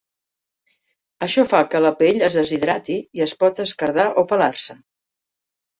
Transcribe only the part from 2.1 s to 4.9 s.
es deshidrati i es pot esquerdar o pelar-se.